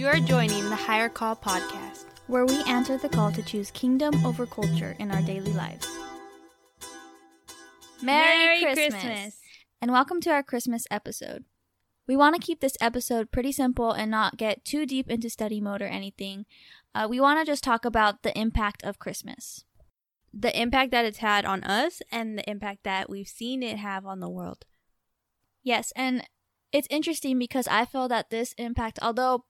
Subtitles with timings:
[0.00, 4.46] You're joining the Higher Call podcast, where we answer the call to choose kingdom over
[4.46, 5.86] culture in our daily lives.
[8.00, 9.02] Merry, Merry Christmas.
[9.02, 9.38] Christmas.
[9.78, 11.44] And welcome to our Christmas episode.
[12.08, 15.60] We want to keep this episode pretty simple and not get too deep into study
[15.60, 16.46] mode or anything.
[16.94, 19.66] Uh, we want to just talk about the impact of Christmas.
[20.32, 24.06] the impact that it's had on us and the impact that we've seen it have
[24.06, 24.64] on the world.
[25.62, 26.26] Yes, and
[26.72, 29.44] it's interesting because I feel that this impact, although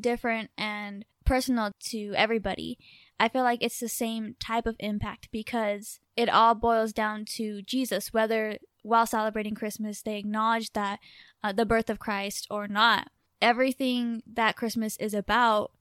[0.00, 2.78] different and personal to everybody,
[3.18, 7.62] I feel like it's the same type of impact because it all boils down to
[7.62, 11.00] Jesus, whether while celebrating Christmas they acknowledge that
[11.42, 13.08] uh, the birth of Christ or not.
[13.42, 15.72] Everything that Christmas is about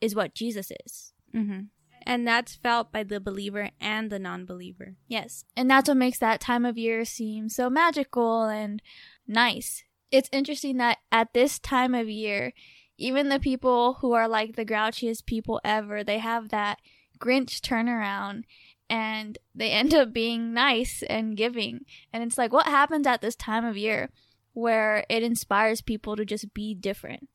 [0.00, 1.12] is what Jesus is.
[1.34, 1.60] Mm-hmm.
[2.02, 4.94] And that's felt by the believer and the non believer.
[5.08, 5.44] Yes.
[5.56, 8.80] And that's what makes that time of year seem so magical and
[9.26, 9.84] nice.
[10.12, 12.52] It's interesting that at this time of year,
[12.98, 16.78] even the people who are like the grouchiest people ever, they have that
[17.18, 18.44] Grinch turnaround
[18.88, 21.80] and they end up being nice and giving.
[22.12, 24.10] And it's like, what happens at this time of year
[24.52, 27.28] where it inspires people to just be different?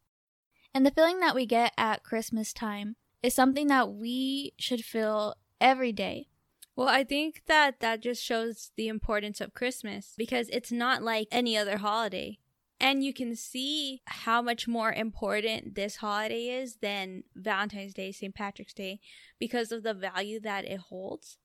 [0.73, 5.35] And the feeling that we get at Christmas time is something that we should feel
[5.59, 6.27] every day.
[6.75, 11.27] Well, I think that that just shows the importance of Christmas because it's not like
[11.31, 12.39] any other holiday.
[12.83, 18.33] And you can see how much more important this holiday is than Valentine's Day, St.
[18.33, 18.99] Patrick's Day,
[19.39, 21.37] because of the value that it holds.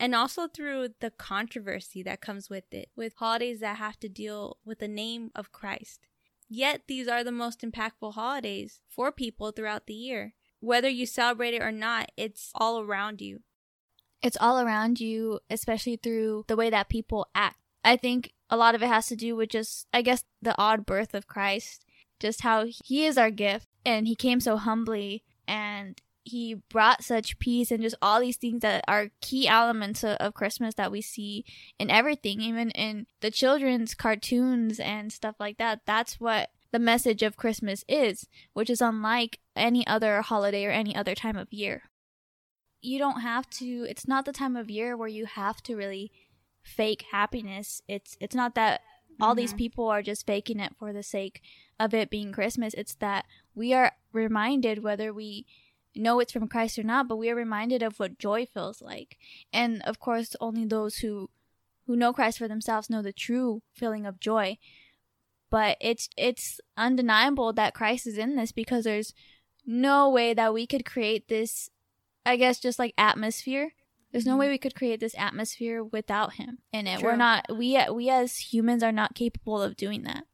[0.00, 4.56] And also through the controversy that comes with it, with holidays that have to deal
[4.64, 6.06] with the name of Christ.
[6.48, 10.32] Yet these are the most impactful holidays for people throughout the year.
[10.60, 13.40] Whether you celebrate it or not, it's all around you.
[14.22, 17.58] it's all around you, especially through the way that people act.
[17.84, 20.86] I think a lot of it has to do with just, I guess, the odd
[20.86, 21.84] birth of Christ,
[22.20, 27.38] just how he is our gift and he came so humbly and he brought such
[27.38, 31.00] peace and just all these things that are key elements of, of Christmas that we
[31.00, 31.44] see
[31.78, 35.80] in everything, even in the children's cartoons and stuff like that.
[35.86, 40.94] That's what the message of Christmas is, which is unlike any other holiday or any
[40.94, 41.84] other time of year
[42.80, 46.12] you don't have to it's not the time of year where you have to really
[46.68, 47.82] fake happiness.
[47.88, 48.82] It's it's not that
[49.20, 49.58] all these mm-hmm.
[49.58, 51.42] people are just faking it for the sake
[51.80, 52.74] of it being christmas.
[52.74, 53.24] It's that
[53.54, 55.46] we are reminded whether we
[55.96, 59.16] know it's from christ or not but we are reminded of what joy feels like.
[59.52, 61.30] And of course only those who
[61.86, 64.58] who know christ for themselves know the true feeling of joy.
[65.50, 69.14] But it's it's undeniable that christ is in this because there's
[69.66, 71.70] no way that we could create this
[72.24, 73.72] I guess just like atmosphere.
[74.12, 77.02] There's no way we could create this atmosphere without him in it.
[77.02, 80.24] We're not we we as humans are not capable of doing that.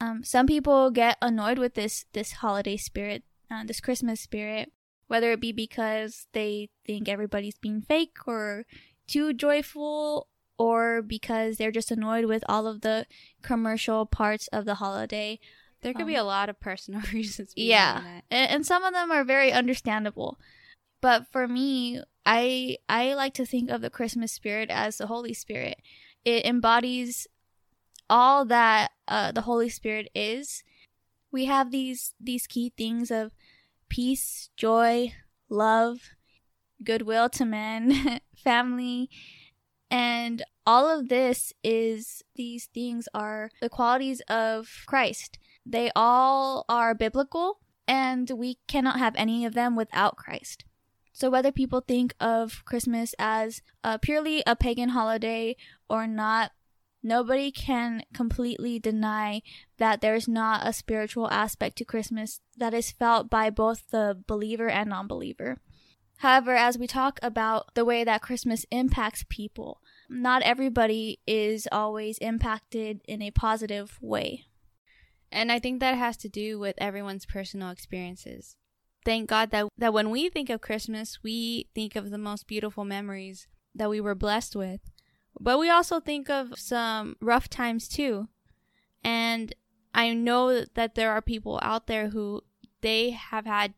[0.00, 4.70] Um, some people get annoyed with this this holiday spirit, uh, this Christmas spirit,
[5.08, 8.64] whether it be because they think everybody's being fake or
[9.08, 13.06] too joyful, or because they're just annoyed with all of the
[13.42, 15.40] commercial parts of the holiday.
[15.80, 17.52] There could Um, be a lot of personal reasons.
[17.56, 18.24] yeah that.
[18.30, 20.38] and, and some of them are very understandable
[21.00, 25.34] but for me i i like to think of the christmas spirit as the holy
[25.34, 25.78] spirit.
[26.24, 27.26] It embodies
[28.10, 30.62] all that uh, the holy spirit is.
[31.30, 33.32] We have these these key things of
[33.88, 35.14] peace joy
[35.48, 36.00] love
[36.84, 39.08] goodwill to men family.
[39.90, 45.38] And all of this is these things are the qualities of christ.
[45.64, 50.64] They all are biblical and we cannot have any of them without Christ.
[51.12, 55.56] So whether people think of Christmas as uh, purely a pagan holiday
[55.88, 56.52] or not,
[57.02, 59.42] nobody can completely deny
[59.78, 64.68] that there's not a spiritual aspect to Christmas that is felt by both the believer
[64.68, 65.58] and non-believer.
[66.18, 69.80] However, as we talk about the way that Christmas impacts people,
[70.10, 74.46] not everybody is always impacted in a positive way.
[75.30, 78.56] And I think that has to do with everyone's personal experiences.
[79.08, 82.84] Thank God that, that when we think of Christmas, we think of the most beautiful
[82.84, 84.82] memories that we were blessed with.
[85.40, 88.28] But we also think of some rough times too.
[89.02, 89.54] And
[89.94, 92.42] I know that there are people out there who
[92.82, 93.72] they have had,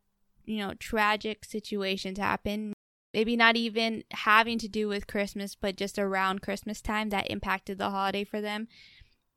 [0.47, 2.73] you know, tragic situations happen.
[3.15, 7.79] Maybe not even having to do with Christmas, but just around Christmas time that impacted
[7.79, 8.67] the holiday for them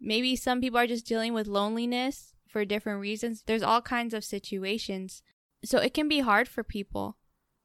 [0.03, 3.43] maybe some people are just dealing with loneliness for different reasons.
[3.47, 5.23] There's all kinds of situations.
[5.63, 7.17] So it can be hard for people,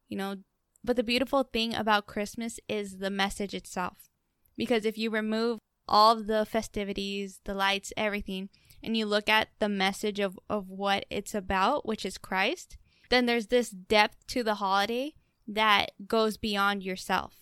[0.08, 0.36] you know.
[0.84, 4.08] But the beautiful thing about Christmas is the message itself.
[4.56, 5.58] Because if you remove
[5.88, 8.48] all the festivities, the lights, everything,
[8.82, 12.76] and you look at the message of, of what it's about, which is Christ,
[13.10, 15.14] then there's this depth to the holiday
[15.46, 17.34] that goes beyond yourself.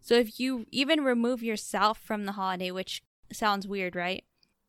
[0.00, 3.02] So if you even remove yourself from the holiday, which
[3.32, 4.24] sounds weird, right?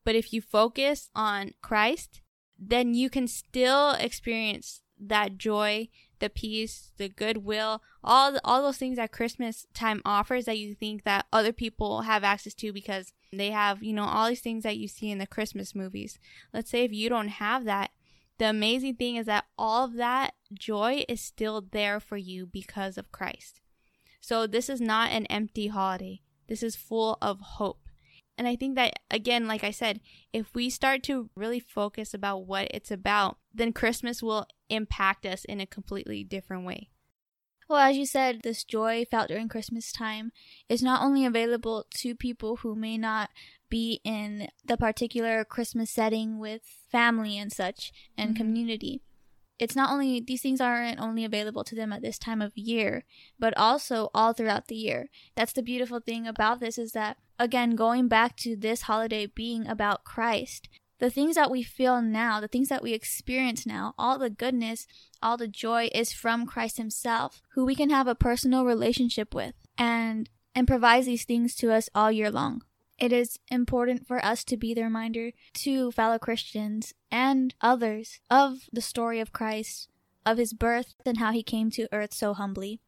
[0.06, 2.22] But if you focus on Christ,
[2.58, 5.90] then you can still experience that joy,
[6.20, 10.74] the peace, the goodwill, all the, all those things that Christmas time offers that you
[10.74, 14.64] think that other people have access to because they have, you know, all these things
[14.64, 16.18] that you see in the Christmas movies.
[16.54, 17.92] Let's say if you don't have that,
[18.38, 22.98] the amazing thing is that all of that joy is still there for you because
[22.98, 23.62] of Christ.
[24.20, 26.22] So this is not an empty holiday.
[26.48, 27.85] This is full of hope.
[28.38, 30.02] And I think that, again, like I said,
[30.34, 35.46] if we start to really focus about what it's about, then Christmas will impact us
[35.46, 36.90] in a completely different way.
[37.70, 40.32] Well, as you said, this joy felt during Christmas time
[40.70, 43.30] is not only available to people who may not
[43.70, 46.62] be in the particular Christmas setting with
[46.92, 48.38] family and such and mm-hmm.
[48.38, 49.02] community.
[49.58, 53.06] It's not only, these things aren't only available to them at this time of year,
[53.40, 55.10] but also all throughout the year.
[55.36, 59.68] That's the beautiful thing about this is that, again, going back to this holiday being
[59.68, 64.18] about Christ, the things that we feel now, the things that we experience now, all
[64.18, 64.88] the goodness,
[65.22, 69.56] all the joy is from Christ himself, who we can have a personal relationship with
[69.78, 72.62] and and provides these things to us all year long.
[72.98, 78.70] It is important for us to be the reminder to fellow Christians and others of
[78.72, 79.90] the story of Christ,
[80.26, 82.80] of his birth and how he came to earth so humbly.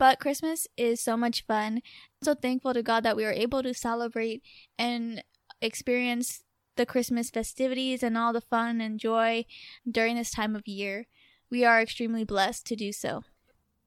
[0.00, 1.74] But Christmas is so much fun.
[1.74, 4.42] I'm so thankful to God that we are able to celebrate
[4.78, 5.22] and
[5.60, 6.42] experience
[6.76, 9.44] the Christmas festivities and all the fun and joy
[9.86, 11.06] during this time of year.
[11.50, 13.24] We are extremely blessed to do so.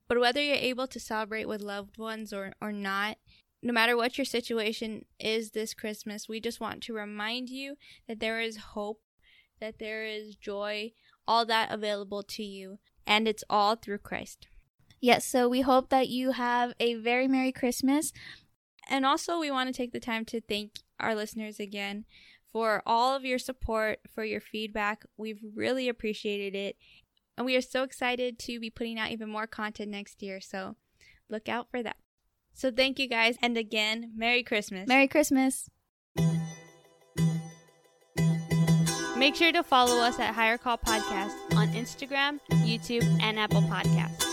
[0.08, 3.18] But whether you're able to celebrate with loved ones or, or not,
[3.64, 7.76] no matter what your situation is this Christmas, we just want to remind you
[8.08, 9.02] that there is hope,
[9.60, 10.92] that there is joy,
[11.28, 12.78] all that available to you,
[13.08, 14.46] and it's all through Christ.
[15.04, 18.14] Yes, so we hope that you have a very Merry Christmas.
[18.90, 22.06] And also, we want to take the time to thank our listeners again
[22.54, 25.04] for all of your support, for your feedback.
[25.18, 26.78] We've really appreciated it.
[27.38, 30.40] And we are so excited to be putting out even more content next year.
[30.40, 30.78] So
[31.30, 31.98] look out for that.
[32.54, 33.36] So thank you guys.
[33.42, 34.88] And again, Merry Christmas.
[34.88, 35.70] Merry Christmas.
[39.18, 44.33] Make sure to follow us at Higher Call Podcast on Instagram, YouTube, and Apple Podcasts.